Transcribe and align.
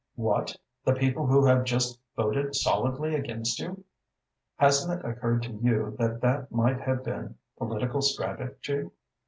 "What, 0.15 0.55
the 0.83 0.93
people 0.93 1.27
who 1.27 1.45
have 1.45 1.63
just 1.63 1.99
voted 2.15 2.55
solidly 2.55 3.13
against 3.13 3.59
you?" 3.59 3.83
"Hasn't 4.55 4.99
it 4.99 5.07
occurred 5.07 5.43
to 5.43 5.51
you 5.51 5.95
that 5.99 6.21
that 6.21 6.51
might 6.51 6.81
have 6.81 7.03
been 7.03 7.35
political 7.55 8.01
strategy?" 8.01 8.89